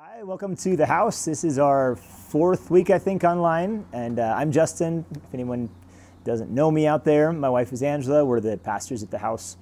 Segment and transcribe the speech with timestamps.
[0.00, 1.24] Hi, welcome to the house.
[1.24, 5.04] This is our fourth week, I think, online, and uh, I'm Justin.
[5.12, 5.68] If anyone
[6.22, 8.24] doesn't know me out there, my wife is Angela.
[8.24, 9.56] We're the pastors at the house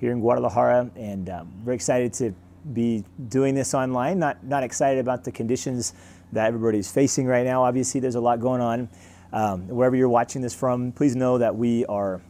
[0.00, 2.34] here in Guadalajara, and um, we're excited to
[2.72, 4.18] be doing this online.
[4.18, 5.92] Not not excited about the conditions
[6.32, 7.62] that everybody's facing right now.
[7.62, 8.88] Obviously, there's a lot going on.
[9.30, 12.22] Um, wherever you're watching this from, please know that we are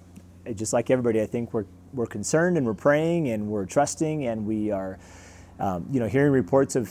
[0.52, 1.20] just like everybody.
[1.20, 4.98] I think we're we're concerned and we're praying and we're trusting and we are,
[5.60, 6.90] um, you know, hearing reports of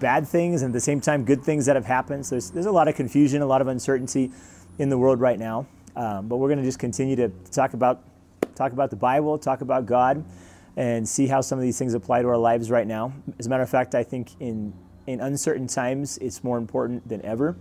[0.00, 2.26] bad things and at the same time good things that have happened.
[2.26, 4.32] So there's, there's a lot of confusion, a lot of uncertainty
[4.78, 5.66] in the world right now.
[5.94, 8.02] Um, but we're going to just continue to talk about
[8.56, 10.24] talk about the Bible, talk about God,
[10.76, 13.12] and see how some of these things apply to our lives right now.
[13.38, 14.72] As a matter of fact, I think in
[15.06, 17.56] in uncertain times, it's more important than ever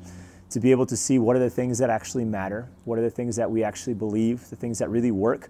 [0.52, 3.10] to be able to see what are the things that actually matter, what are the
[3.10, 5.50] things that we actually believe, the things that really work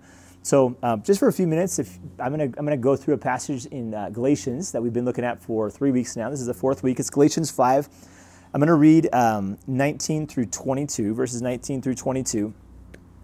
[0.49, 2.95] so um, just for a few minutes, if I'm going to I'm going to go
[2.95, 6.27] through a passage in uh, Galatians that we've been looking at for three weeks now.
[6.31, 6.99] This is the fourth week.
[6.99, 7.87] It's Galatians five.
[8.51, 12.51] I'm going to read um, 19 through 22, verses 19 through 22.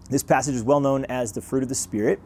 [0.08, 2.20] This passage is well known as the fruit of the spirit.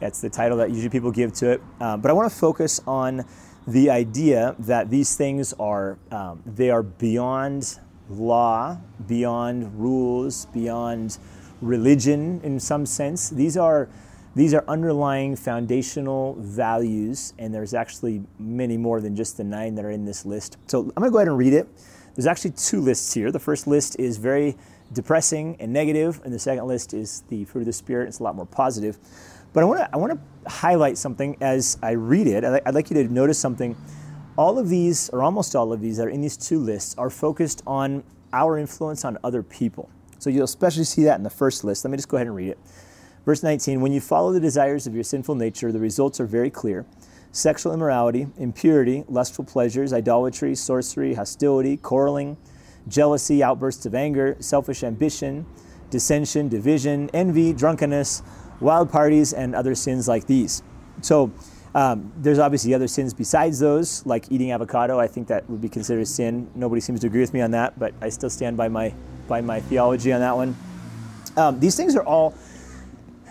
[0.00, 1.62] That's the title that usually people give to it.
[1.78, 3.26] Uh, but I want to focus on
[3.66, 11.18] the idea that these things are um, they are beyond law, beyond rules, beyond
[11.60, 13.28] religion in some sense.
[13.28, 13.90] These are
[14.38, 19.84] these are underlying foundational values, and there's actually many more than just the nine that
[19.84, 20.58] are in this list.
[20.68, 21.66] So I'm gonna go ahead and read it.
[22.14, 23.32] There's actually two lists here.
[23.32, 24.56] The first list is very
[24.92, 28.06] depressing and negative, and the second list is the fruit of the Spirit.
[28.06, 28.96] It's a lot more positive.
[29.52, 32.44] But I wanna, I wanna highlight something as I read it.
[32.44, 33.76] I'd like you to notice something.
[34.36, 37.10] All of these, or almost all of these that are in these two lists, are
[37.10, 39.90] focused on our influence on other people.
[40.20, 41.84] So you'll especially see that in the first list.
[41.84, 42.58] Let me just go ahead and read it.
[43.28, 46.48] Verse 19 When you follow the desires of your sinful nature, the results are very
[46.48, 46.86] clear
[47.30, 52.38] sexual immorality, impurity, lustful pleasures, idolatry, sorcery, hostility, quarreling,
[52.88, 55.44] jealousy, outbursts of anger, selfish ambition,
[55.90, 58.22] dissension, division, envy, drunkenness,
[58.60, 60.62] wild parties, and other sins like these.
[61.02, 61.30] So,
[61.74, 64.98] um, there's obviously other sins besides those, like eating avocado.
[64.98, 66.48] I think that would be considered a sin.
[66.54, 68.94] Nobody seems to agree with me on that, but I still stand by my
[69.28, 70.56] by my theology on that one.
[71.36, 72.34] Um, these things are all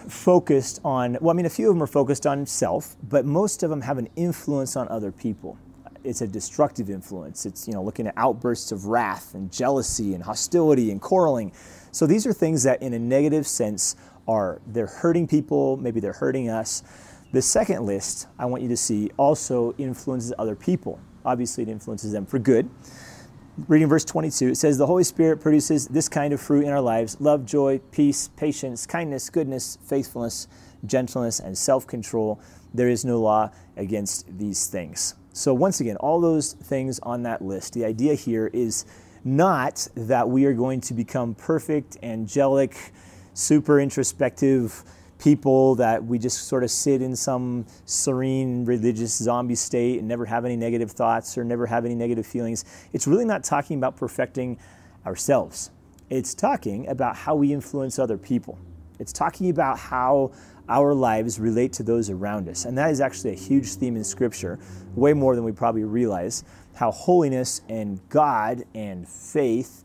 [0.10, 3.64] focused on, well, I mean, a few of them are focused on self, but most
[3.64, 5.58] of them have an influence on other people.
[6.04, 7.46] It's a destructive influence.
[7.46, 11.52] It's, you know, looking at outbursts of wrath and jealousy and hostility and quarreling.
[11.92, 13.96] So these are things that, in a negative sense,
[14.28, 16.84] are they're hurting people, maybe they're hurting us.
[17.34, 21.00] The second list I want you to see also influences other people.
[21.26, 22.70] Obviously, it influences them for good
[23.68, 26.82] reading verse 22, it says, The Holy Spirit produces this kind of fruit in our
[26.82, 30.48] lives love, joy, peace, patience, kindness, goodness, faithfulness,
[30.86, 32.40] gentleness, and self control.
[32.74, 35.16] There is no law against these things.
[35.34, 38.86] So, once again, all those things on that list, the idea here is
[39.24, 42.92] not that we are going to become perfect, angelic,
[43.34, 44.84] super introspective,
[45.20, 50.26] people that we just sort of sit in some serene religious zombie state and never
[50.26, 52.66] have any negative thoughts or never have any negative feelings.
[52.94, 54.58] It's really not talking about perfecting
[55.06, 55.72] ourselves.
[56.10, 58.58] It's talking about how we influence other people.
[59.00, 60.32] It's talking about how
[60.70, 62.66] our lives relate to those around us.
[62.66, 64.60] And that is actually a huge theme in Scripture,
[64.96, 66.44] way more than we probably realize,
[66.76, 69.84] how holiness and God and faith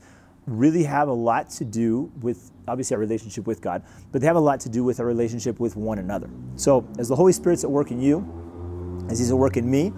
[0.53, 3.83] really have a lot to do with obviously our relationship with God,
[4.13, 6.31] but they have a lot to do with our relationship with one another.
[6.57, 9.93] So, as the Holy Spirit's at work in you, as He's at work in me,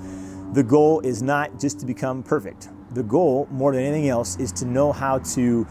[0.53, 2.69] the goal is not just to become perfect.
[2.93, 5.67] The goal, more than anything else, is to know how to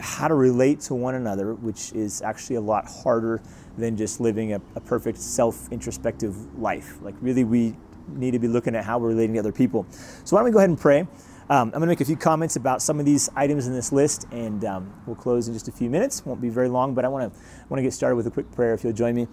[0.00, 3.42] how to relate to one another, which is actually a lot harder
[3.76, 6.98] than just living a, a perfect self-introspective life.
[7.02, 7.76] Like really, we
[8.08, 9.86] need to be looking at how we're relating to other people.
[10.24, 11.08] So why don't we go ahead and pray?
[11.50, 13.90] Um, I'm going to make a few comments about some of these items in this
[13.90, 16.24] list, and um, we'll close in just a few minutes.
[16.24, 18.52] Won't be very long, but I want to want to get started with a quick
[18.52, 18.72] prayer.
[18.72, 19.26] If you'll join me,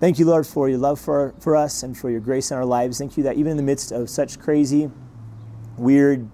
[0.00, 2.64] thank you, Lord, for your love for for us and for your grace in our
[2.64, 2.96] lives.
[2.96, 4.90] Thank you that even in the midst of such crazy,
[5.76, 6.26] weird,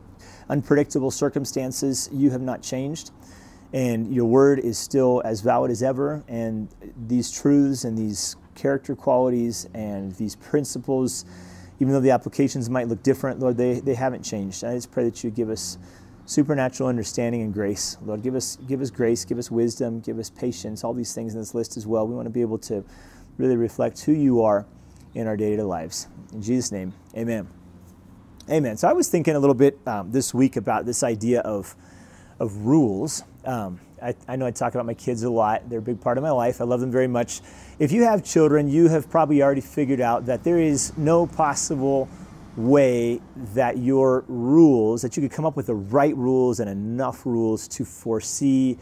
[0.49, 3.11] unpredictable circumstances, you have not changed,
[3.73, 6.23] and your word is still as valid as ever.
[6.29, 6.69] And
[7.09, 11.25] these truths and these character qualities and these principles
[11.81, 14.63] even though the applications might look different, Lord, they, they haven't changed.
[14.65, 15.77] I just pray that you give us
[16.27, 17.97] supernatural understanding and grace.
[18.05, 21.35] Lord, give us, give us grace, give us wisdom, give us patience, all these things
[21.35, 22.07] in this list as well.
[22.07, 22.85] We want to be able to
[23.39, 24.67] really reflect who you are
[25.15, 26.09] in our day to day lives.
[26.33, 27.49] In Jesus' name, amen.
[28.49, 28.77] Amen.
[28.77, 31.75] So I was thinking a little bit um, this week about this idea of
[32.45, 33.25] of rules.
[33.47, 35.69] Um, I, I, know I talk about my kids a lot.
[35.69, 36.61] They're a big part of my life.
[36.61, 37.41] I love them very much.
[37.79, 42.07] If you have children, you have probably already figured out that there is no possible
[42.57, 43.21] way
[43.55, 47.67] that your rules, that you could come up with the right rules and enough rules
[47.69, 48.79] to foresee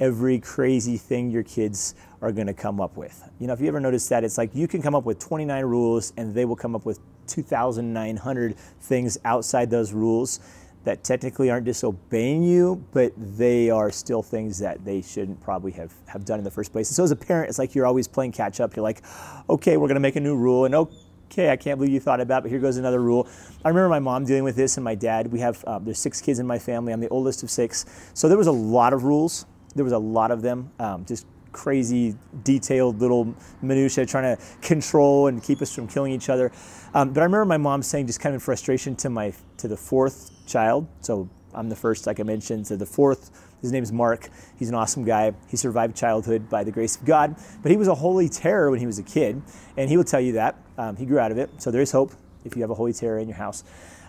[0.00, 3.22] every crazy thing your kids are going to come up with.
[3.40, 5.64] You know, if you ever notice that, it's like you can come up with 29
[5.64, 10.40] rules and they will come up with 2,900 things outside those rules
[10.88, 15.92] that technically aren't disobeying you, but they are still things that they shouldn't probably have,
[16.06, 16.88] have done in the first place.
[16.88, 18.74] And so as a parent, it's like you're always playing catch up.
[18.74, 19.02] You're like,
[19.50, 22.22] okay, we're going to make a new rule, and okay, I can't believe you thought
[22.22, 23.28] about, it, but here goes another rule.
[23.66, 25.30] I remember my mom dealing with this, and my dad.
[25.30, 26.94] We have um, there's six kids in my family.
[26.94, 29.44] I'm the oldest of six, so there was a lot of rules.
[29.74, 30.70] There was a lot of them.
[30.80, 32.14] Um, just crazy
[32.44, 36.52] detailed little minutia trying to control and keep us from killing each other
[36.94, 39.66] um, but i remember my mom saying just kind of in frustration to my to
[39.68, 43.30] the fourth child so i'm the first like i mentioned so the fourth
[43.60, 44.28] his name is mark
[44.58, 47.88] he's an awesome guy he survived childhood by the grace of god but he was
[47.88, 49.40] a holy terror when he was a kid
[49.76, 51.90] and he will tell you that um, he grew out of it so there is
[51.92, 52.12] hope
[52.44, 53.64] if you have a holy terror in your house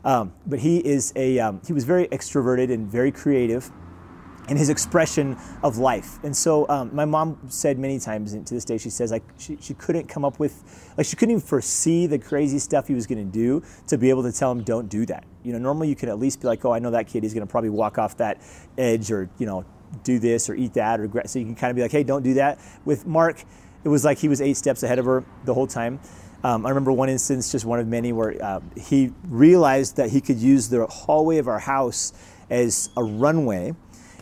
[0.06, 3.72] um, but he is a um, he was very extroverted and very creative
[4.50, 6.18] and his expression of life.
[6.24, 9.24] And so um, my mom said many times, and to this day she says, like
[9.38, 12.96] she, she couldn't come up with, like she couldn't even foresee the crazy stuff he
[12.96, 15.24] was going to do to be able to tell him, don't do that.
[15.44, 17.34] You know, normally you can at least be like, oh, I know that kid, he's
[17.36, 18.42] going to probably walk off that
[18.78, 19.66] edge or, you know,
[20.04, 22.24] do this or eat that or so you can kind of be like, hey, don't
[22.24, 22.60] do that.
[22.86, 23.44] With Mark,
[23.84, 26.00] it was like he was eight steps ahead of her the whole time.
[26.44, 30.22] Um, I remember one instance, just one of many, where uh, he realized that he
[30.22, 32.14] could use the hallway of our house
[32.50, 33.76] as a runway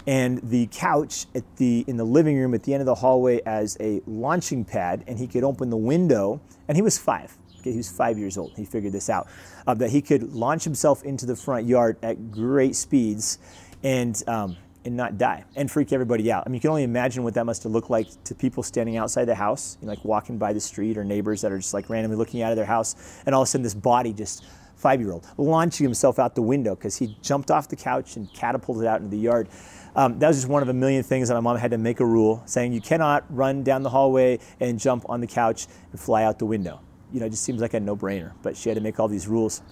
[0.07, 3.41] and the couch at the in the living room at the end of the hallway
[3.45, 6.39] as a launching pad, and he could open the window.
[6.69, 7.37] And he was five.
[7.59, 8.53] Okay, he was five years old.
[8.55, 9.27] He figured this out
[9.67, 13.39] uh, that he could launch himself into the front yard at great speeds,
[13.83, 14.55] and um,
[14.85, 16.43] and not die and freak everybody out.
[16.45, 18.95] I mean, you can only imagine what that must have looked like to people standing
[18.95, 21.73] outside the house, you know, like walking by the street or neighbors that are just
[21.73, 22.95] like randomly looking out of their house,
[23.25, 24.45] and all of a sudden this body just
[24.77, 28.31] five year old, launching himself out the window because he jumped off the couch and
[28.33, 29.49] catapulted out into the yard.
[29.95, 31.99] Um, that was just one of a million things that my mom had to make
[31.99, 35.99] a rule saying you cannot run down the hallway and jump on the couch and
[35.99, 36.79] fly out the window.
[37.11, 39.07] You know, it just seems like a no brainer, but she had to make all
[39.07, 39.63] these rules.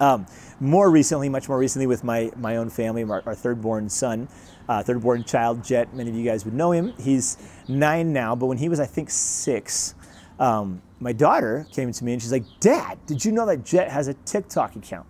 [0.00, 0.26] Um,
[0.58, 4.28] more recently, much more recently, with my, my own family, our, our third born son,
[4.68, 6.92] uh, third born child, Jet, many of you guys would know him.
[6.98, 7.36] He's
[7.68, 9.94] nine now, but when he was, I think, six,
[10.38, 13.90] um, my daughter came to me and she's like, Dad, did you know that Jet
[13.90, 15.06] has a TikTok account?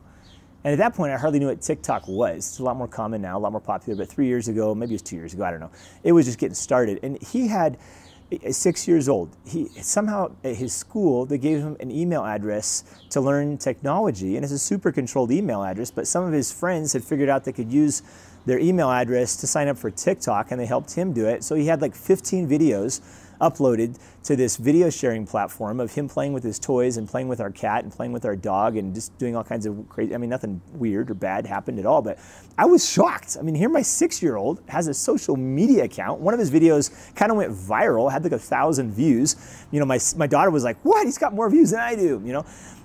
[0.64, 2.38] And at that point, I hardly knew what TikTok was.
[2.38, 3.96] It's a lot more common now, a lot more popular.
[4.04, 5.70] But three years ago, maybe it was two years ago, I don't know.
[6.02, 6.98] It was just getting started.
[7.04, 7.76] And he had
[8.32, 9.36] eh, eh, six years old.
[9.46, 14.44] He somehow at his school they gave him an email address to learn technology, and
[14.44, 15.92] it's a super controlled email address.
[15.92, 18.02] But some of his friends had figured out they could use
[18.44, 21.44] their email address to sign up for TikTok, and they helped him do it.
[21.44, 23.00] So he had like 15 videos
[23.40, 27.40] uploaded to this video sharing platform of him playing with his toys and playing with
[27.40, 30.14] our cat and playing with our dog and just doing all kinds of crazy.
[30.14, 32.18] I mean, nothing weird or bad happened at all, but
[32.58, 33.36] I was shocked.
[33.38, 36.20] I mean, here my six year old has a social media account.
[36.20, 39.36] One of his videos kind of went viral, had like a thousand views.
[39.70, 41.04] You know, my, my daughter was like, What?
[41.04, 42.44] He's got more views than I do, you know?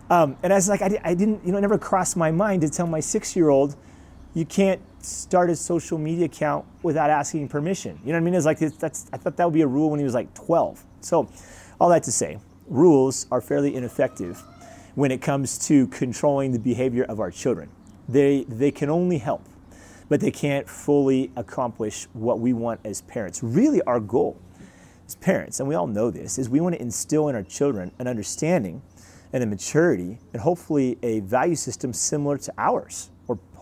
[0.10, 2.62] Um, and I was like, I, I didn't, you know, it never crossed my mind
[2.64, 3.76] to tell my six year old,
[4.34, 7.98] you can't start his social media account without asking permission.
[8.04, 8.34] You know what I mean?
[8.36, 10.84] It's like that's I thought that would be a rule when he was like 12.
[11.02, 11.30] So,
[11.80, 12.38] all that to say,
[12.68, 14.42] rules are fairly ineffective
[14.96, 17.70] when it comes to controlling the behavior of our children.
[18.08, 19.44] They they can only help,
[20.10, 23.42] but they can't fully accomplish what we want as parents.
[23.44, 24.38] Really our goal
[25.08, 27.92] as parents, and we all know this, is we want to instill in our children
[28.00, 28.82] an understanding
[29.34, 33.11] and a maturity and hopefully a value system similar to ours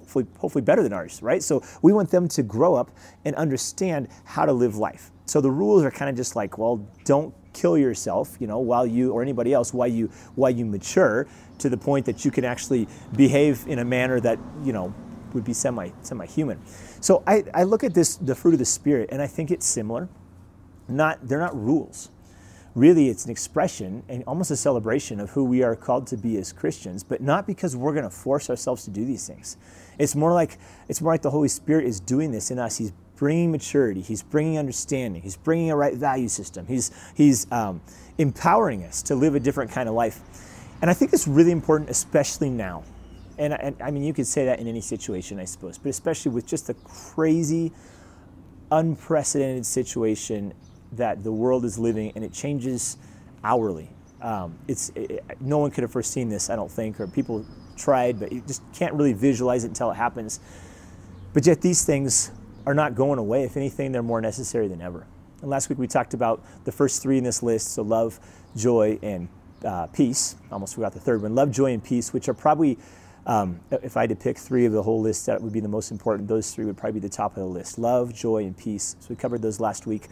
[0.10, 1.44] hopefully, hopefully better than ours, right?
[1.44, 2.90] So we want them to grow up
[3.26, 5.12] and understand how to live life.
[5.26, 8.86] So the rules are kind of just like, well, don't kill yourself, you know, while
[8.88, 11.28] you or anybody else, while you while you mature
[11.60, 14.94] to the point that you can actually behave in a manner that you know
[15.34, 16.60] would be semi semi human.
[17.02, 19.68] So I, I look at this the fruit of the spirit, and I think it's
[19.68, 20.10] similar.
[20.88, 22.10] Not they're not rules
[22.76, 26.38] really it's an expression and almost a celebration of who we are called to be
[26.38, 29.58] as Christians, but not because we're going to force ourselves to do these things.
[29.98, 30.58] It's more like
[30.88, 32.78] it's more like the Holy Spirit is doing this in us.
[32.78, 34.02] He's bringing maturity.
[34.02, 35.22] He's bringing understanding.
[35.22, 36.68] He's bringing a right value system.
[36.68, 37.82] He's he's um,
[38.18, 40.20] empowering us to live a different kind of life.
[40.82, 42.84] And I think it's really important, especially now.
[43.38, 46.32] And, and I mean, you could say that in any situation, I suppose, but especially
[46.32, 47.72] with just the crazy,
[48.72, 50.54] unprecedented situation
[50.94, 52.98] that the world is living and it changes
[53.44, 53.90] hourly.
[54.22, 57.46] Um, it's it, no one could have foreseen this, I don't think, or people
[57.78, 60.40] tried, but you just can't really visualize it until it happens.
[61.34, 62.32] But yet these things
[62.66, 63.44] are not going away.
[63.44, 65.06] If anything, they're more necessary than ever.
[65.42, 68.20] And last week we talked about the first three in this list: so love,
[68.58, 69.30] joy, and
[69.64, 70.36] uh, peace.
[70.52, 72.78] Almost forgot the third one: love, joy, and peace, which are probably
[73.26, 75.68] um, if I had to pick three of the whole list that would be the
[75.70, 78.58] most important, those three would probably be the top of the list love, joy, and
[78.58, 78.96] peace.
[79.00, 80.08] So we covered those last week.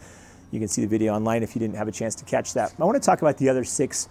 [0.50, 2.74] You can see the video online if you didn't have a chance to catch that.
[2.80, 4.08] I want to talk about the other six,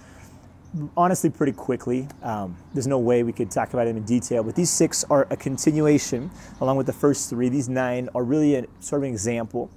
[0.95, 2.07] honestly, pretty quickly.
[2.21, 5.27] Um, there's no way we could talk about them in detail, but these six are
[5.31, 6.29] a continuation,
[6.61, 7.49] along with the first three.
[7.49, 9.71] These nine are really a, sort of an example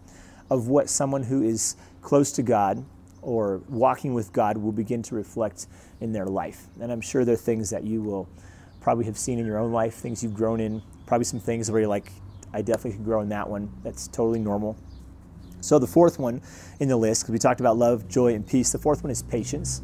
[0.50, 2.84] of what someone who is close to God
[3.22, 5.66] or walking with God will begin to reflect
[6.00, 6.66] in their life.
[6.80, 8.28] And I'm sure there are things that you will
[8.80, 11.80] probably have seen in your own life, things you've grown in, probably some things where
[11.80, 12.12] you're like,
[12.52, 13.72] I definitely could grow in that one.
[13.84, 14.76] That's totally normal.
[15.60, 16.40] So the fourth one
[16.80, 19.22] in the list, because we talked about love, joy, and peace, the fourth one is
[19.22, 19.80] patience.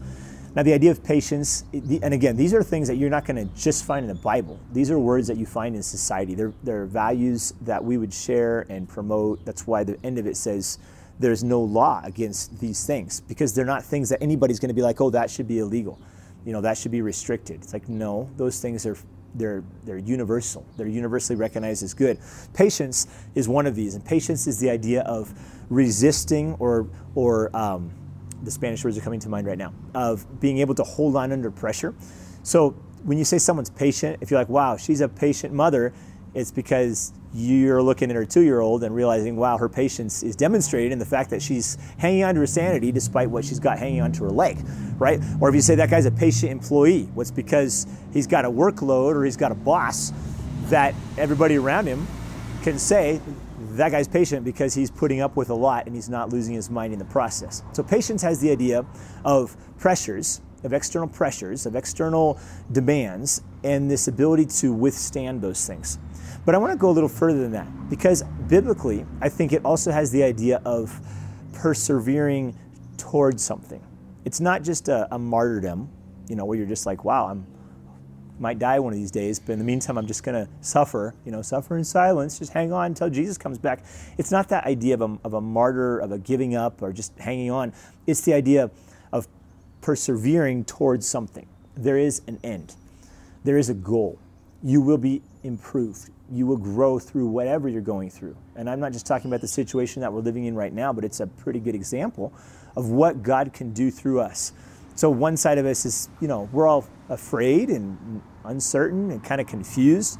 [0.54, 3.54] Now, the idea of patience, and again, these are things that you're not going to
[3.54, 4.58] just find in the Bible.
[4.72, 6.34] These are words that you find in society.
[6.34, 9.44] They're, they're values that we would share and promote.
[9.44, 10.78] That's why the end of it says
[11.18, 14.80] there's no law against these things, because they're not things that anybody's going to be
[14.80, 16.00] like, oh, that should be illegal.
[16.46, 17.62] You know, that should be restricted.
[17.62, 18.96] It's like, no, those things are
[19.34, 20.64] they're, they're universal.
[20.78, 22.18] They're universally recognized as good.
[22.54, 25.30] Patience is one of these, and patience is the idea of
[25.70, 27.90] resisting or, or um,
[28.42, 31.32] the Spanish words are coming to mind right now, of being able to hold on
[31.32, 31.94] under pressure.
[32.42, 32.70] So
[33.04, 35.92] when you say someone's patient, if you're like, wow, she's a patient mother,
[36.34, 40.36] it's because you're looking at her two year old and realizing, wow, her patience is
[40.36, 43.78] demonstrated in the fact that she's hanging on to her sanity despite what she's got
[43.78, 44.58] hanging on to her leg,
[44.98, 45.18] right?
[45.40, 48.50] Or if you say that guy's a patient employee, what's it's because he's got a
[48.50, 50.12] workload or he's got a boss
[50.68, 52.06] that everybody around him
[52.66, 53.20] can say
[53.74, 56.68] that guy's patient because he's putting up with a lot and he's not losing his
[56.68, 57.62] mind in the process.
[57.72, 58.84] So patience has the idea
[59.24, 62.40] of pressures, of external pressures, of external
[62.72, 66.00] demands, and this ability to withstand those things.
[66.44, 69.64] But I want to go a little further than that because biblically, I think it
[69.64, 70.92] also has the idea of
[71.52, 72.58] persevering
[72.96, 73.80] towards something.
[74.24, 75.88] It's not just a, a martyrdom,
[76.26, 77.46] you know, where you're just like, wow, I'm
[78.38, 81.14] might die one of these days, but in the meantime, I'm just going to suffer,
[81.24, 83.84] you know, suffer in silence, just hang on until Jesus comes back.
[84.18, 87.16] It's not that idea of a, of a martyr, of a giving up, or just
[87.18, 87.72] hanging on.
[88.06, 88.70] It's the idea
[89.12, 89.26] of
[89.80, 91.46] persevering towards something.
[91.74, 92.74] There is an end,
[93.44, 94.18] there is a goal.
[94.62, 96.10] You will be improved.
[96.32, 98.36] You will grow through whatever you're going through.
[98.56, 101.04] And I'm not just talking about the situation that we're living in right now, but
[101.04, 102.32] it's a pretty good example
[102.74, 104.52] of what God can do through us.
[104.96, 109.40] So, one side of us is, you know, we're all afraid and uncertain and kind
[109.40, 110.18] of confused.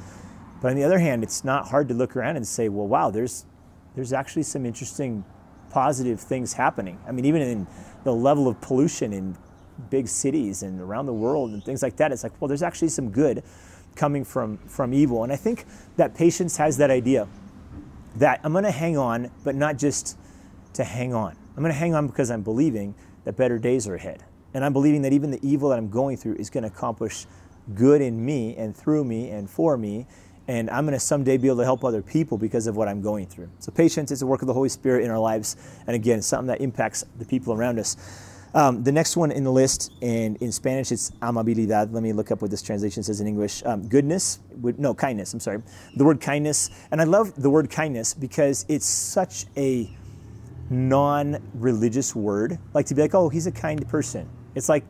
[0.60, 3.10] But on the other hand, it's not hard to look around and say, well, wow,
[3.10, 3.44] there's,
[3.94, 5.24] there's actually some interesting
[5.70, 6.98] positive things happening.
[7.06, 7.66] I mean, even in
[8.04, 9.36] the level of pollution in
[9.90, 12.88] big cities and around the world and things like that, it's like, well, there's actually
[12.88, 13.42] some good
[13.94, 15.24] coming from, from evil.
[15.24, 15.66] And I think
[15.96, 17.28] that patience has that idea
[18.16, 20.16] that I'm going to hang on, but not just
[20.74, 21.36] to hang on.
[21.56, 24.24] I'm going to hang on because I'm believing that better days are ahead.
[24.56, 27.26] And I'm believing that even the evil that I'm going through is going to accomplish
[27.75, 30.06] good in me and through me and for me.
[30.48, 33.02] And I'm going to someday be able to help other people because of what I'm
[33.02, 33.50] going through.
[33.58, 35.56] So, patience is a work of the Holy Spirit in our lives.
[35.86, 37.98] And again, something that impacts the people around us.
[38.54, 41.92] Um, the next one in the list, and in Spanish, it's amabilidad.
[41.92, 43.62] Let me look up what this translation says in English.
[43.66, 44.38] Um, goodness,
[44.78, 45.60] no, kindness, I'm sorry.
[45.96, 46.70] The word kindness.
[46.90, 49.94] And I love the word kindness because it's such a
[50.70, 52.58] non religious word.
[52.72, 54.84] Like to be like, oh, he's a kind person it's like,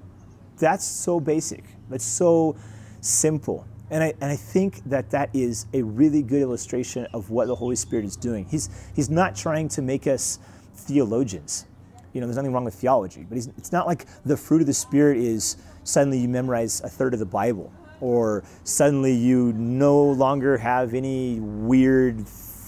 [0.58, 1.64] that's so basic.
[1.90, 2.56] That's so
[3.02, 3.66] simple.
[3.90, 7.54] And I, and I think that that is a really good illustration of what the
[7.54, 8.46] Holy Spirit is doing.
[8.46, 10.38] He's, he's not trying to make us
[10.74, 11.66] theologians.
[12.12, 14.72] You know, there's nothing wrong with theology, but it's not like the fruit of the
[14.74, 17.70] Spirit is suddenly you memorize a third of the Bible
[18.00, 22.26] or suddenly you no longer have any weird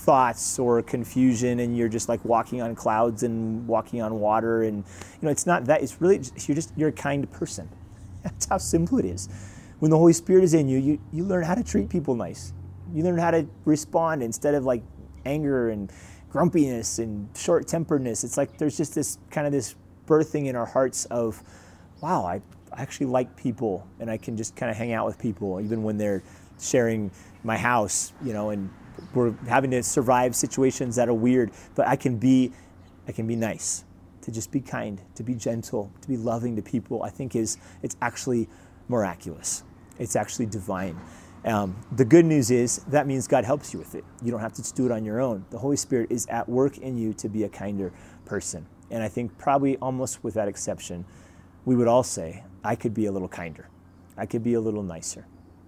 [0.08, 4.78] thoughts or confusion and you're just like walking on clouds and walking on water and
[4.78, 7.68] you know it's not that it's really you're just you're a kind person
[8.22, 9.28] that's how simple it is
[9.80, 12.54] when the holy spirit is in you, you you learn how to treat people nice
[12.94, 14.82] you learn how to respond instead of like
[15.26, 15.92] anger and
[16.30, 19.74] grumpiness and short-temperedness it's like there's just this kind of this
[20.06, 21.42] birthing in our hearts of
[22.00, 22.40] wow i
[22.72, 25.98] actually like people and i can just kind of hang out with people even when
[25.98, 26.22] they're
[26.58, 27.10] sharing
[27.44, 28.70] my house you know and
[29.14, 32.52] we're having to survive situations that are weird, but I can be,
[33.06, 33.84] I can be nice,
[34.22, 37.02] to just be kind, to be gentle, to be loving to people.
[37.02, 38.48] I think is it's actually
[38.88, 39.62] miraculous.
[39.98, 40.98] It's actually divine.
[41.44, 44.04] Um, the good news is that means God helps you with it.
[44.22, 45.44] You don't have to do it on your own.
[45.50, 47.92] The Holy Spirit is at work in you to be a kinder
[48.26, 48.66] person.
[48.90, 51.04] And I think probably almost without exception,
[51.64, 53.68] we would all say, I could be a little kinder.
[54.16, 55.26] I could be a little nicer.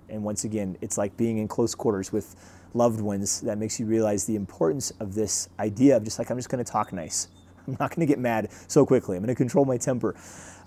[0.08, 2.34] And once again, it's like being in close quarters with
[2.74, 6.36] loved ones that makes you realize the importance of this idea of just like, I'm
[6.38, 7.28] just going to talk nice.
[7.66, 9.16] I'm not going to get mad so quickly.
[9.16, 10.14] I'm going to control my temper.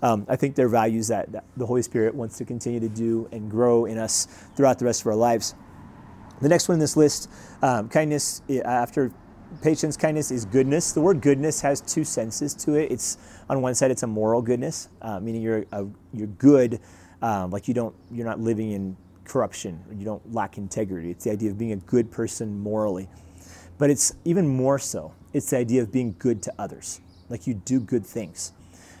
[0.02, 3.28] Um, I think they're values that, that the Holy Spirit wants to continue to do
[3.32, 5.54] and grow in us throughout the rest of our lives.
[6.40, 7.30] The next one in this list,
[7.62, 9.12] um, kindness, eh, after
[9.62, 10.92] patience, kindness is goodness.
[10.92, 12.90] The word goodness has two senses to it.
[12.90, 13.16] It's
[13.48, 16.80] on one side, it's a moral goodness, uh, meaning you're, a, you're good,
[17.22, 21.10] um, like you don't, you're not living in corruption, you don't lack integrity.
[21.10, 23.08] It's the idea of being a good person morally.
[23.78, 27.54] But it's even more so, it's the idea of being good to others, like you
[27.54, 28.52] do good things.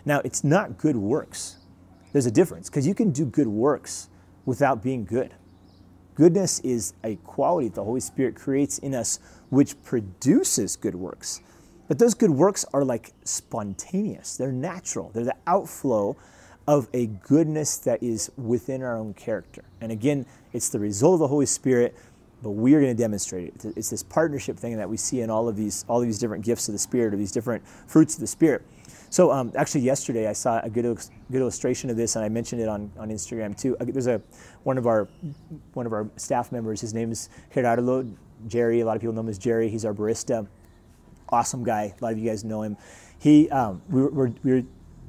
[0.04, 1.58] Now, it's not good works.
[2.12, 4.08] There's a difference because you can do good works
[4.44, 5.34] without being good.
[6.14, 9.18] Goodness is a quality that the Holy Spirit creates in us
[9.50, 11.40] which produces good works.
[11.88, 16.16] But those good works are like spontaneous, they're natural, they're the outflow
[16.66, 19.64] of a goodness that is within our own character.
[19.80, 21.94] And again, it's the result of the Holy Spirit,
[22.42, 23.72] but we are going to demonstrate it.
[23.76, 26.44] It's this partnership thing that we see in all of these all of these different
[26.44, 28.62] gifts of the Spirit, of these different fruits of the Spirit.
[29.10, 32.60] So um, actually, yesterday I saw a good good illustration of this, and I mentioned
[32.62, 33.76] it on, on Instagram too.
[33.78, 34.20] Uh, there's a
[34.62, 35.08] one of our
[35.74, 36.80] one of our staff members.
[36.80, 38.06] His name is Gerardo
[38.46, 38.80] Jerry.
[38.80, 39.68] A lot of people know him as Jerry.
[39.68, 40.46] He's our barista.
[41.30, 41.94] Awesome guy.
[42.00, 42.76] A lot of you guys know him.
[43.18, 44.62] He um, we were, we were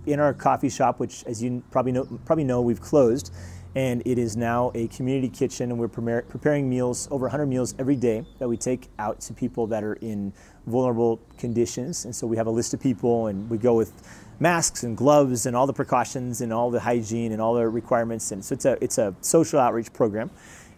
[0.07, 3.33] in our coffee shop, which, as you probably know, probably know, we've closed,
[3.75, 5.88] and it is now a community kitchen, and we're
[6.21, 9.95] preparing meals, over 100 meals every day that we take out to people that are
[9.95, 10.33] in
[10.67, 12.05] vulnerable conditions.
[12.05, 13.91] And so we have a list of people, and we go with
[14.39, 18.31] masks and gloves and all the precautions and all the hygiene and all the requirements.
[18.31, 20.29] And so it's a it's a social outreach program,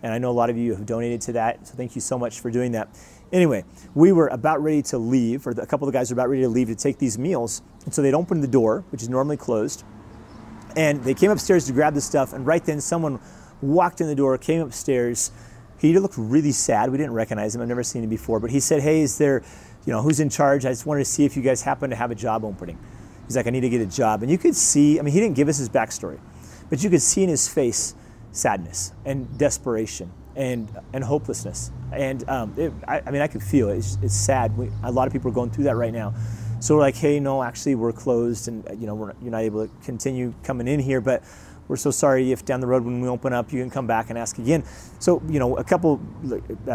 [0.01, 1.67] and I know a lot of you have donated to that.
[1.67, 2.89] So thank you so much for doing that.
[3.34, 6.29] Anyway, we were about ready to leave, or a couple of the guys were about
[6.29, 7.62] ready to leave to take these meals.
[7.86, 9.84] And so they'd opened the door, which is normally closed.
[10.77, 12.31] And they came upstairs to grab the stuff.
[12.34, 13.19] And right then, someone
[13.62, 15.31] walked in the door, came upstairs.
[15.77, 16.89] He looked really sad.
[16.89, 17.62] We didn't recognize him.
[17.62, 18.39] I've never seen him before.
[18.39, 19.43] But he said, Hey, is there,
[19.86, 20.65] you know, who's in charge?
[20.65, 22.77] I just wanted to see if you guys happen to have a job opening.
[23.25, 24.22] He's like, I need to get a job.
[24.22, 26.19] And you could see, I mean, he didn't give us his backstory,
[26.69, 27.93] but you could see in his face
[28.31, 31.72] sadness and desperation and and hopelessness.
[31.91, 33.77] And um, it, I, I, mean, I can feel it.
[33.77, 34.55] It's, it's sad.
[34.55, 36.14] We, a lot of people are going through that right now.
[36.59, 39.68] So we're like, hey, no, actually, we're closed, and you know, we're, you're not able
[39.68, 41.24] to continue coming in here, but
[41.68, 44.09] we're so sorry if down the road when we open up you can come back
[44.09, 44.64] and ask again
[45.00, 46.29] so you know a couple uh,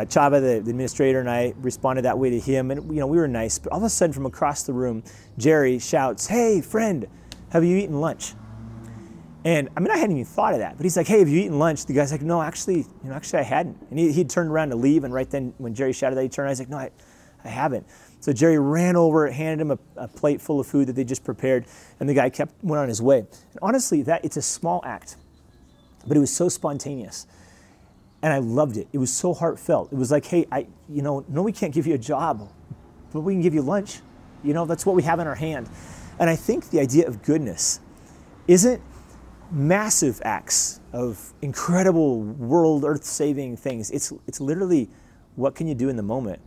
[0.05, 3.17] chava the, the, administrator and i responded that way to him and you know we
[3.17, 5.03] were nice but all of a sudden from across the room
[5.39, 7.07] jerry shouts hey friend
[7.53, 8.35] have you eaten lunch
[9.45, 10.77] and I mean, I hadn't even thought of that.
[10.77, 11.87] But he's like, hey, have you eaten lunch?
[11.87, 13.77] The guy's like, no, actually, you know, actually I hadn't.
[13.91, 15.05] And he, he turned around to leave.
[15.05, 16.53] And right then, when Jerry shouted that, he turned around.
[16.53, 16.91] was like, no, I,
[17.45, 17.87] I haven't.
[18.21, 21.25] So Jerry ran over, handed him a, a, plate full of food that they just
[21.25, 21.65] prepared.
[21.99, 23.19] And the guy kept, went on his way.
[23.19, 23.27] And
[23.61, 25.17] honestly, that it's a small act,
[26.07, 27.27] but it was so spontaneous.
[28.23, 28.87] And I loved it.
[28.93, 29.91] It was so heartfelt.
[29.93, 32.49] It was like, hey, I, you know, no, we can't give you a job,
[33.13, 33.99] but we can give you lunch.
[34.45, 35.69] You know, that's what we have in our hand.
[36.21, 37.81] And I think the idea of goodness
[38.47, 38.81] isn't
[39.53, 43.91] massive acts of incredible world earth saving things.
[43.91, 44.89] It's, it's literally
[45.37, 46.41] what can you do in the moment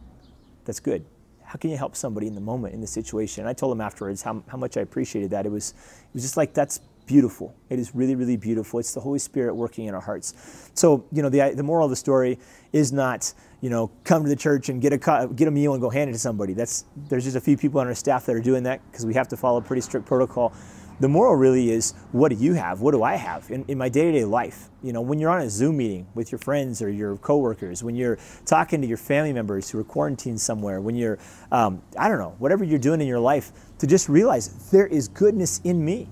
[0.65, 1.05] that's good?
[1.43, 3.43] How can you help somebody in the moment in the situation?
[3.43, 5.45] And I told him afterwards how, how much I appreciated that.
[5.45, 7.53] It was, it was just like, that's beautiful.
[7.69, 8.79] It is really, really beautiful.
[8.79, 10.71] It's the Holy Spirit working in our hearts.
[10.73, 12.39] So, you know, the, the moral of the story
[12.73, 15.81] is not, you know, come to the church and get a, get a meal and
[15.81, 16.53] go hand it to somebody.
[16.53, 19.13] That's, there's just a few people on our staff that are doing that because we
[19.13, 20.51] have to follow pretty strict protocol
[20.99, 22.81] the moral really is what do you have?
[22.81, 24.69] What do I have in, in my day to day life?
[24.81, 27.95] You know, when you're on a Zoom meeting with your friends or your coworkers, when
[27.95, 31.17] you're talking to your family members who are quarantined somewhere, when you're,
[31.51, 35.07] um, I don't know, whatever you're doing in your life, to just realize there is
[35.09, 36.07] goodness in me.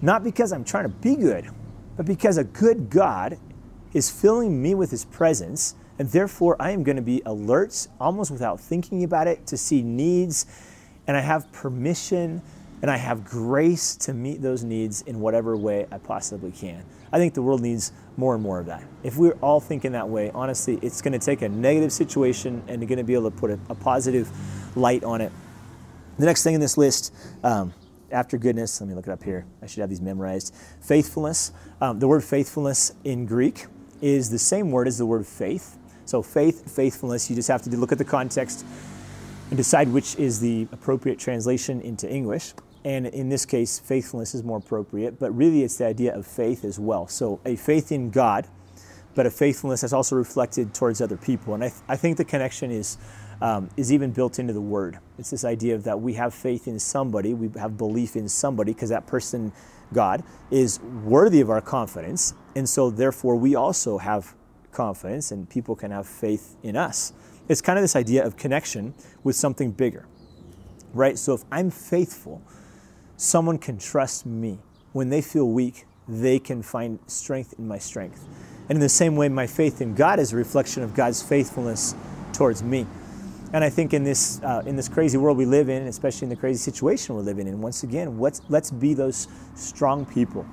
[0.00, 1.48] Not because I'm trying to be good,
[1.96, 3.38] but because a good God
[3.94, 5.74] is filling me with his presence.
[5.98, 9.82] And therefore, I am going to be alert almost without thinking about it to see
[9.82, 10.46] needs.
[11.08, 12.42] And I have permission
[12.82, 16.84] and I have grace to meet those needs in whatever way I possibly can.
[17.10, 18.84] I think the world needs more and more of that.
[19.02, 22.80] If we're all thinking that way, honestly, it's going to take a negative situation and
[22.82, 24.28] you're going to be able to put a, a positive
[24.76, 25.32] light on it.
[26.18, 27.72] The next thing in this list, um,
[28.10, 29.46] after goodness, let me look it up here.
[29.62, 30.54] I should have these memorized.
[30.80, 31.52] Faithfulness.
[31.80, 33.66] Um, the word faithfulness in Greek
[34.00, 35.76] is the same word as the word faith.
[36.04, 38.64] So, faith, faithfulness, you just have to look at the context
[39.50, 42.52] and decide which is the appropriate translation into English
[42.86, 46.64] and in this case, faithfulness is more appropriate, but really it's the idea of faith
[46.64, 47.08] as well.
[47.08, 48.46] So a faith in God,
[49.16, 51.52] but a faithfulness that's also reflected towards other people.
[51.54, 52.96] And I, th- I think the connection is,
[53.42, 55.00] um, is even built into the word.
[55.18, 58.72] It's this idea of that we have faith in somebody, we have belief in somebody,
[58.72, 59.50] because that person,
[59.92, 60.22] God,
[60.52, 62.34] is worthy of our confidence.
[62.54, 64.32] And so therefore we also have
[64.70, 67.12] confidence, and people can have faith in us.
[67.48, 68.94] It's kind of this idea of connection
[69.24, 70.06] with something bigger,
[70.94, 71.18] right?
[71.18, 72.42] So if I'm faithful,
[73.16, 74.58] someone can trust me.
[74.92, 78.26] When they feel weak, they can find strength in my strength.
[78.68, 81.94] And in the same way, my faith in God is a reflection of God's faithfulness
[82.32, 82.86] towards me.
[83.52, 86.30] And I think in this, uh, in this crazy world we live in, especially in
[86.30, 90.44] the crazy situation we're living in, once again, let's, let's be those strong people.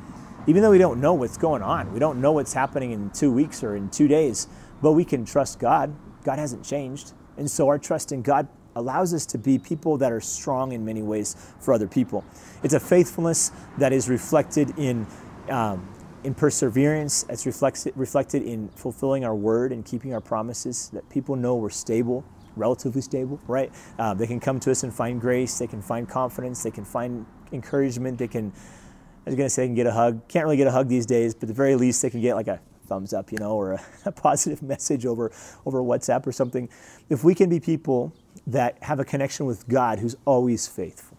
[0.45, 3.31] Even though we don't know what's going on, we don't know what's happening in two
[3.31, 4.47] weeks or in two days,
[4.81, 5.95] but we can trust God.
[6.23, 7.13] God hasn't changed.
[7.37, 10.83] And so our trust in God allows us to be people that are strong in
[10.85, 12.23] many ways for other people.
[12.63, 15.07] It's a faithfulness that is reflected in.
[15.49, 15.89] Um,
[16.23, 21.35] in perseverance, it's reflected, reflected in fulfilling our word and keeping our promises, that people
[21.35, 22.23] know we're stable,
[22.55, 23.69] relatively stable, right?
[23.99, 25.59] Uh, they can come to us and find grace.
[25.59, 26.63] They can find confidence.
[26.63, 28.19] They can find encouragement.
[28.19, 30.25] They can, I was going to say, they can get a hug.
[30.29, 32.47] Can't really get a hug these days, but the very least, they can get like
[32.47, 35.29] a thumbs up, you know, or a, a positive message over,
[35.65, 36.69] over WhatsApp or something.
[37.09, 38.13] If we can be people
[38.47, 41.17] that have a connection with God who's always faithful,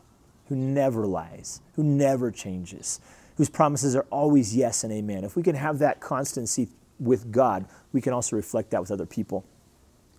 [0.48, 3.00] who never lies, who never changes,
[3.36, 5.24] whose promises are always yes and amen.
[5.24, 6.68] If we can have that constancy
[7.00, 9.44] with God, we can also reflect that with other people.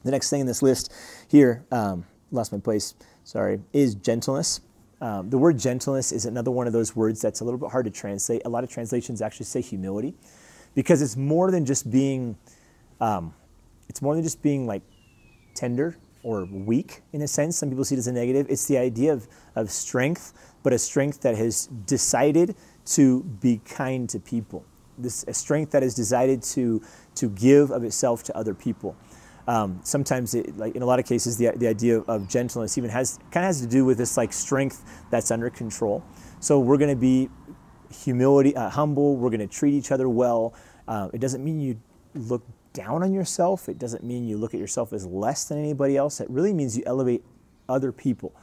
[0.03, 0.91] The next thing in this list
[1.27, 4.61] here, um, lost my place, sorry, is gentleness.
[5.01, 7.85] Um, the word gentleness is another one of those words that's a little bit hard
[7.85, 8.41] to translate.
[8.45, 10.15] A lot of translations actually say humility
[10.73, 12.37] because it's more than just being,
[12.99, 13.33] um,
[13.89, 14.81] it's more than just being like
[15.53, 17.55] tender or weak in a sense.
[17.55, 18.47] Some people see it as a negative.
[18.49, 20.33] It's the idea of, of strength,
[20.63, 22.55] but a strength that has decided
[22.87, 24.65] to be kind to people.
[24.97, 26.81] This a strength that has decided to
[27.15, 28.97] to give of itself to other people.
[29.47, 32.89] Um, sometimes, it, like in a lot of cases, the, the idea of gentleness even
[32.89, 36.03] has kind of has to do with this like strength that's under control.
[36.39, 37.29] So we're going to be
[38.03, 39.17] humility, uh, humble.
[39.17, 40.55] We're going to treat each other well.
[40.87, 41.79] Uh, it doesn't mean you
[42.15, 42.41] look
[42.75, 43.67] down on yourself.
[43.67, 46.19] It doesn't mean you look at yourself as less than anybody else.
[46.21, 47.23] It really means you elevate
[47.67, 48.35] other people.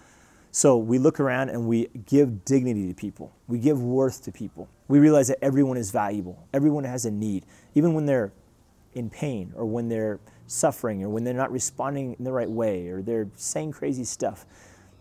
[0.50, 3.32] So we look around and we give dignity to people.
[3.46, 4.68] We give worth to people.
[4.88, 6.48] We realize that everyone is valuable.
[6.52, 8.32] Everyone has a need, even when they're
[8.94, 12.88] in pain or when they're suffering or when they're not responding in the right way
[12.88, 14.44] or they're saying crazy stuff.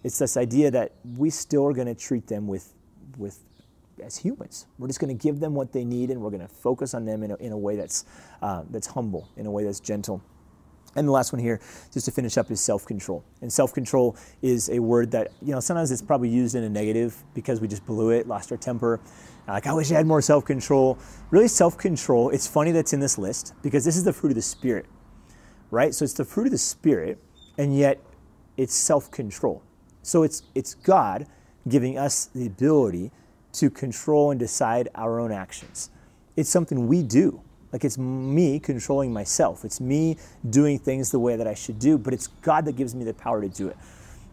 [0.04, 2.74] It's this idea that we still are going to treat them with,
[3.18, 3.40] with
[4.04, 4.68] as humans.
[4.78, 7.06] We're just going to give them what they need and we're going to focus on
[7.06, 8.06] them in a, in a way that's,
[8.42, 10.22] uh, that's humble, in a way that's gentle.
[10.96, 11.60] And the last one here,
[11.94, 13.24] just to finish up, is self control.
[13.42, 16.70] And self control is a word that, you know, sometimes it's probably used in a
[16.70, 19.00] negative because we just blew it, lost our temper.
[19.48, 20.98] Like, I wish I had more self control.
[21.30, 24.36] Really, self control, it's funny that's in this list because this is the fruit of
[24.36, 24.86] the Spirit,
[25.70, 25.96] right?
[25.96, 27.24] So it's the fruit of the Spirit,
[27.58, 27.98] and yet
[28.58, 29.64] it's self control.
[30.02, 31.26] So it's, it's God
[31.70, 33.12] giving us the ability
[33.54, 35.90] to control and decide our own actions.
[36.36, 37.42] It's something we do.
[37.74, 39.64] Like it's me controlling myself.
[39.64, 40.18] It's me
[40.50, 43.14] doing things the way that I should do, but it's God that gives me the
[43.14, 43.78] power to do it.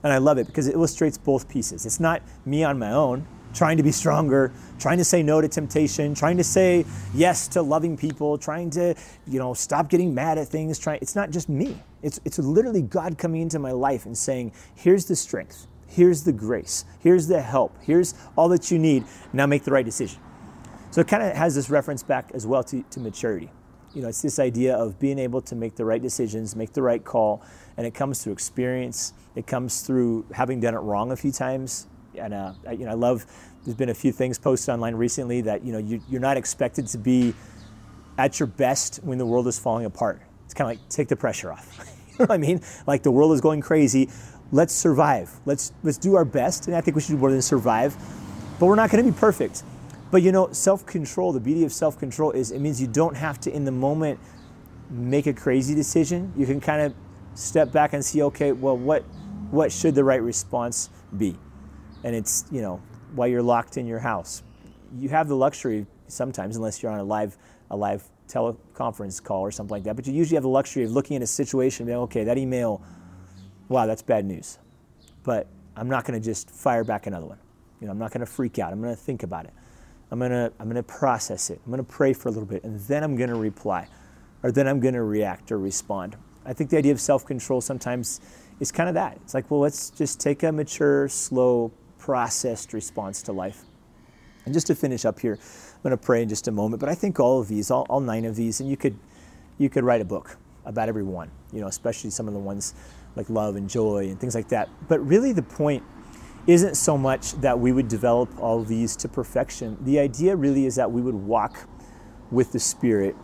[0.02, 1.86] And I love it because it illustrates both pieces.
[1.86, 5.48] It's not me on my own trying to be stronger, trying to say no to
[5.48, 8.94] temptation, trying to say yes to loving people, trying to,
[9.26, 11.76] you know, stop getting mad at things, trying it's not just me.
[12.02, 15.66] It's it's literally God coming into my life and saying, "Here's the strength.
[15.88, 16.84] Here's the grace.
[17.00, 17.76] Here's the help.
[17.80, 19.04] Here's all that you need.
[19.32, 20.20] Now make the right decision.
[20.90, 23.50] So it kind of has this reference back as well to, to maturity.
[23.94, 26.82] You know, it's this idea of being able to make the right decisions, make the
[26.82, 27.42] right call,
[27.76, 29.14] and it comes through experience.
[29.34, 31.86] It comes through having done it wrong a few times.
[32.16, 33.24] And uh, I, you know, I love.
[33.64, 36.86] There's been a few things posted online recently that you know you, you're not expected
[36.88, 37.34] to be
[38.18, 40.20] at your best when the world is falling apart.
[40.44, 41.68] It's kind of like take the pressure off.
[42.12, 42.60] you know what I mean?
[42.86, 44.08] Like the world is going crazy
[44.52, 45.30] let's survive.
[45.44, 47.96] Let's let's do our best, and I think we should do more than survive.
[48.58, 49.62] But we're not going to be perfect.
[50.10, 51.32] But you know, self-control.
[51.32, 54.18] The beauty of self-control is it means you don't have to, in the moment,
[54.90, 56.32] make a crazy decision.
[56.36, 56.94] You can kind of
[57.34, 59.02] step back and see, okay, well, what
[59.50, 61.36] what should the right response be?
[62.04, 62.80] And it's you know,
[63.14, 64.42] while you're locked in your house,
[64.96, 67.36] you have the luxury sometimes, unless you're on a live
[67.70, 69.94] a live teleconference call or something like that.
[69.94, 72.38] But you usually have the luxury of looking at a situation, and being, okay, that
[72.38, 72.82] email
[73.68, 74.58] wow, that's bad news.
[75.22, 77.38] But I'm not going to just fire back another one.
[77.80, 78.72] You know, I'm not going to freak out.
[78.72, 79.52] I'm going to think about it.
[80.10, 81.60] I'm going to I'm going to process it.
[81.64, 83.86] I'm going to pray for a little bit and then I'm going to reply
[84.42, 86.16] or then I'm going to react or respond.
[86.46, 88.20] I think the idea of self-control sometimes
[88.58, 89.18] is kind of that.
[89.22, 93.62] It's like, well, let's just take a mature, slow, processed response to life.
[94.46, 96.88] And just to finish up here, I'm going to pray in just a moment, but
[96.88, 98.98] I think all of these, all, all nine of these and you could
[99.58, 102.74] you could write a book about every one, you know, especially some of the ones
[103.18, 104.70] like love and joy and things like that.
[104.88, 105.82] But really, the point
[106.46, 109.76] isn't so much that we would develop all these to perfection.
[109.82, 111.68] The idea really is that we would walk
[112.30, 113.16] with the Spirit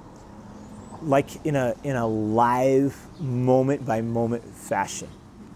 [1.00, 5.08] like in a, in a live, moment by moment fashion.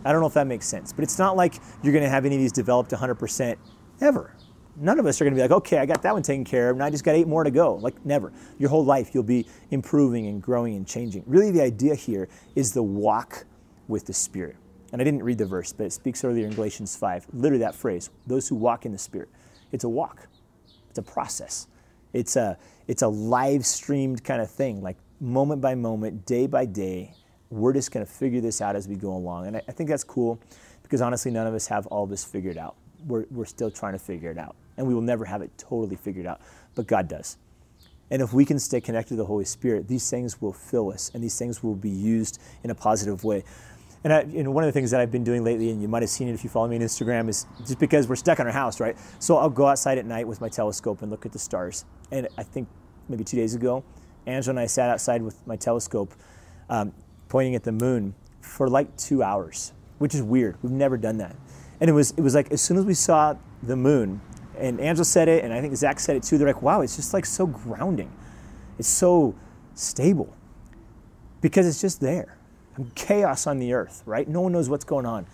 [0.05, 2.25] I don't know if that makes sense, but it's not like you're going to have
[2.25, 3.57] any of these developed 100%
[4.01, 4.35] ever.
[4.77, 6.71] None of us are going to be like, okay, I got that one taken care
[6.71, 7.75] of, and I just got eight more to go.
[7.77, 8.33] Like, never.
[8.59, 11.25] Your whole life, you'll be improving and growing and changing.
[11.27, 13.45] Really, the idea here is the walk
[13.89, 14.57] with the Spirit.
[14.93, 17.75] And I didn't read the verse, but it speaks earlier in Galatians 5, literally that
[17.75, 19.29] phrase, those who walk in the Spirit.
[19.73, 20.29] It's a walk,
[20.91, 21.67] it's a process.
[22.15, 26.65] It's a, it's a live streamed kind of thing, like moment by moment, day by
[26.65, 27.15] day.
[27.51, 29.47] We're just going to figure this out as we go along.
[29.49, 30.41] And I, I, think that's cool
[30.83, 32.77] because honestly, none of us have all this figured out.
[33.07, 34.57] We're, we're still trying to figure it out.
[34.79, 36.41] And we will never have it totally figured out,
[36.75, 37.37] but God does.
[38.11, 41.11] And if we can stay connected to the Holy Spirit, these things will fill us
[41.13, 43.45] and these things will be used in a positive way.
[44.05, 46.11] And I, one of the things that I've been doing lately, and you might have
[46.11, 48.53] seen it if you follow me on Instagram, is just because we're stuck in our
[48.53, 48.97] house, right?
[49.19, 51.85] So I'll go outside at night with my telescope and look at the stars.
[52.13, 52.69] And I think
[53.09, 53.83] maybe two days ago,
[54.27, 56.15] Angela and I sat outside with my telescope,
[56.69, 56.93] um,
[57.29, 60.57] pointing at the moon for like two hours, which is weird.
[60.63, 61.35] We've never done that.
[61.81, 64.21] And it was it was like as soon as we saw the moon,
[64.57, 66.37] and Angela said it, and I think Zach said it too.
[66.37, 68.13] They're like, wow, it's just like so grounding.
[68.79, 69.35] It's so
[69.75, 70.35] stable
[71.41, 72.38] because it's just there
[72.95, 74.29] chaos on the earth, right?
[74.29, 75.27] No one knows what's going on.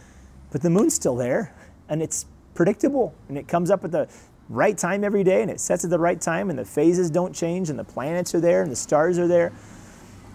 [0.51, 1.53] But the moon's still there
[1.89, 4.09] and it's predictable and it comes up at the
[4.49, 7.35] right time every day and it sets at the right time and the phases don't
[7.35, 9.53] change and the planets are there and the stars are there.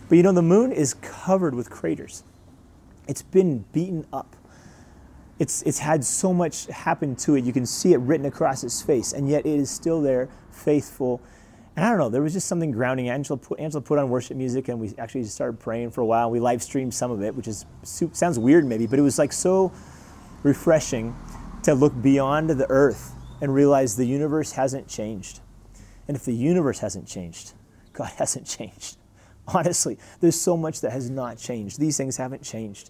[0.09, 2.23] But you know, the moon is covered with craters,
[3.07, 4.35] it's been beaten up.
[5.39, 7.43] It's, it's had so much happen to it.
[7.45, 11.21] You can see it written across its face, and yet it is still there, faithful
[11.79, 13.07] and I don't know, there was just something grounding.
[13.07, 16.29] Angela put, Angela put on worship music and we actually started praying for a while.
[16.29, 19.31] We live streamed some of it, which is sounds weird maybe, but it was like
[19.31, 19.71] so
[20.43, 21.15] refreshing
[21.63, 25.39] to look beyond the earth and realize the universe hasn't changed.
[26.09, 27.53] And if the universe hasn't changed,
[27.93, 28.97] God hasn't changed.
[29.47, 31.79] Honestly, there's so much that has not changed.
[31.79, 32.89] These things haven't changed.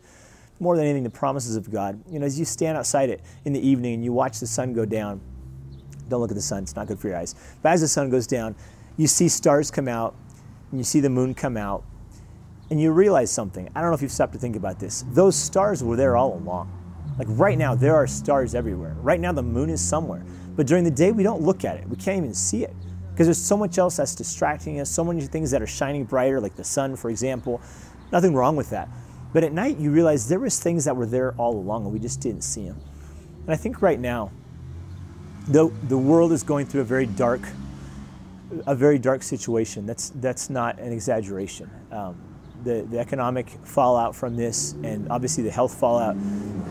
[0.60, 2.04] More than anything, the promises of God.
[2.10, 4.73] You know, as you stand outside it in the evening and you watch the sun
[4.73, 5.21] go down,
[6.08, 7.36] don't look at the sun, it's not good for your eyes.
[7.62, 8.56] But as the sun goes down,
[8.99, 10.13] you see stars come out
[10.71, 11.83] and you see the moon come out
[12.69, 13.67] and you realize something.
[13.73, 15.05] I don't know if you've stopped to think about this.
[15.13, 16.69] Those stars were there all along.
[17.17, 18.93] Like right now, there are stars everywhere.
[18.99, 20.23] Right now, the moon is somewhere.
[20.55, 21.88] But during the day, we don't look at it.
[21.88, 22.75] We can't even see it
[23.12, 26.39] because there's so much else that's distracting us, so many things that are shining brighter,
[26.41, 27.62] like the sun, for example.
[28.12, 28.89] Nothing wrong with that.
[29.33, 31.99] But at night, you realize there was things that were there all along, and we
[31.99, 32.79] just didn't see them.
[33.43, 34.31] And I think right now,
[35.47, 37.41] the, the world is going through a very dark
[38.65, 39.85] a very dark situation.
[39.85, 41.69] That's, that's not an exaggeration.
[41.91, 42.15] Um,
[42.63, 46.17] the, the economic fallout from this and obviously the health fallout,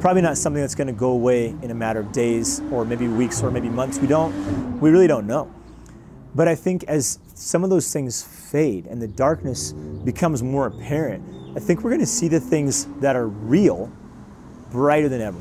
[0.01, 3.09] probably not something that's going to go away in a matter of days or maybe
[3.09, 3.99] weeks or maybe months.
[3.99, 5.53] We don't, we really don't know.
[6.35, 11.57] But I think as some of those things fade and the darkness becomes more apparent,
[11.57, 13.91] I think we're going to see the things that are real
[14.71, 15.41] brighter than ever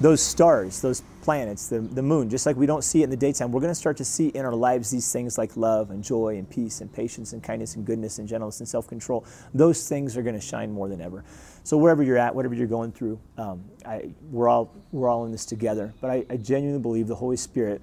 [0.00, 3.16] those stars, those planets, the, the moon, just like we don't see it in the
[3.16, 6.02] daytime, we're going to start to see in our lives these things like love and
[6.02, 9.24] joy and peace and patience and kindness and goodness and gentleness and self control.
[9.52, 11.24] Those things are going to shine more than ever.
[11.62, 15.32] So, wherever you're at, whatever you're going through, um, I, we're, all, we're all in
[15.32, 15.94] this together.
[16.00, 17.80] But I, I genuinely believe the Holy Spirit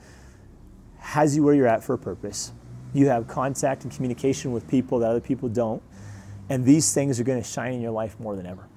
[0.99, 2.51] has you where you're at for a purpose.
[2.93, 5.81] You have contact and communication with people that other people don't.
[6.49, 8.67] And these things are going to shine in your life more than ever.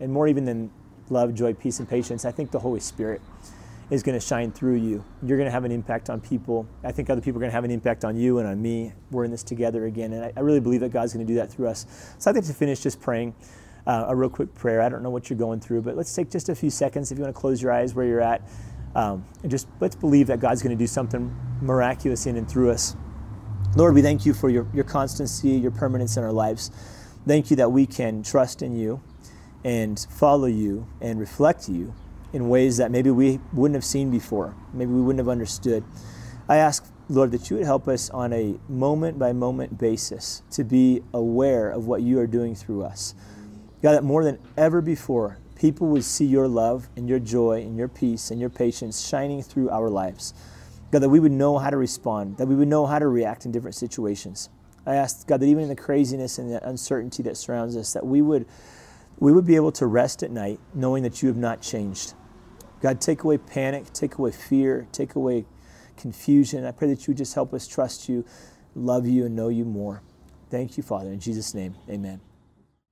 [0.00, 0.70] And more even than
[1.10, 3.20] love, joy, peace, and patience, I think the Holy Spirit
[3.90, 5.04] is going to shine through you.
[5.22, 6.66] You're going to have an impact on people.
[6.84, 8.92] I think other people are going to have an impact on you and on me.
[9.10, 11.50] We're in this together again, and I, really believe that God's going to do that
[11.50, 11.86] through us.
[12.18, 13.34] So I'd like to finish just praying
[13.86, 14.80] uh, a real quick prayer.
[14.80, 17.18] I don't know what you're going through, but let's take just a few seconds if
[17.18, 18.42] you want to close your eyes where you're at.
[18.94, 22.70] Um, and just let's believe that God's going to do something miraculous in and through
[22.70, 22.96] us.
[23.76, 26.70] Lord, we thank you for your, your constancy, your permanence in our lives.
[27.26, 29.00] Thank you that we can trust in you
[29.64, 31.94] and follow you and reflect you
[32.32, 35.84] in ways that maybe we wouldn't have seen before, maybe we wouldn't have understood.
[36.48, 40.62] I ask, Lord, that you would help us on a moment by moment basis to
[40.64, 43.14] be aware of what you are doing through us.
[43.82, 47.76] God, that more than ever before, people would see your love and your joy and
[47.76, 50.32] your peace and your patience shining through our lives.
[50.92, 53.44] God, that we would know how to respond, that we would know how to react
[53.44, 54.48] in different situations.
[54.86, 58.06] I ask, God, that even in the craziness and the uncertainty that surrounds us, that
[58.06, 58.46] we would
[59.20, 62.14] we would be able to rest at night knowing that you have not changed.
[62.80, 65.44] God, take away panic, take away fear, take away
[65.98, 66.64] confusion.
[66.64, 68.24] I pray that you would just help us trust you,
[68.74, 70.02] love you, and know you more.
[70.48, 71.10] Thank you, Father.
[71.12, 72.22] In Jesus' name, amen.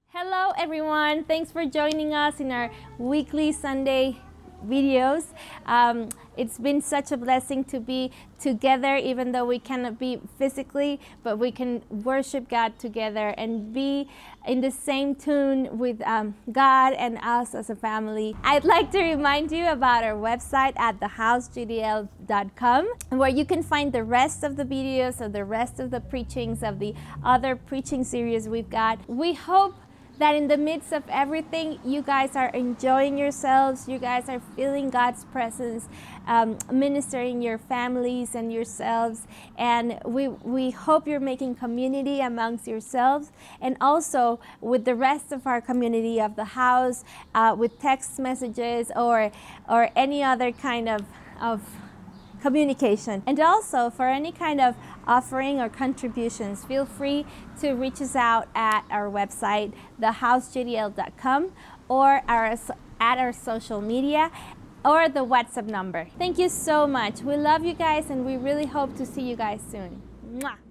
[0.08, 1.24] Hello, everyone.
[1.24, 4.18] Thanks for joining us in our weekly Sunday
[4.66, 5.24] videos.
[5.66, 11.00] Um, it's been such a blessing to be together, even though we cannot be physically,
[11.22, 14.08] but we can worship God together and be
[14.46, 18.36] in the same tune with um, God and us as a family.
[18.44, 24.04] I'd like to remind you about our website at thehousegdl.com, where you can find the
[24.04, 26.94] rest of the videos or the rest of the preachings of the
[27.24, 28.98] other preaching series we've got.
[29.10, 29.74] We hope
[30.18, 34.90] that in the midst of everything, you guys are enjoying yourselves, you guys are feeling
[34.90, 35.88] God's presence,
[36.26, 39.26] um, ministering your families and yourselves.
[39.56, 45.46] And we, we hope you're making community amongst yourselves and also with the rest of
[45.46, 47.04] our community of the house
[47.34, 49.30] uh, with text messages or,
[49.68, 51.00] or any other kind of,
[51.40, 51.60] of
[52.40, 53.22] communication.
[53.26, 54.74] And also for any kind of
[55.06, 57.26] offering or contributions, feel free
[57.60, 61.52] to reach us out at our website, thehousejdl.com
[61.88, 62.46] or our,
[63.00, 64.30] at our social media
[64.84, 66.06] or the WhatsApp number.
[66.18, 67.20] Thank you so much.
[67.22, 70.02] We love you guys and we really hope to see you guys soon.
[70.34, 70.67] Mwah.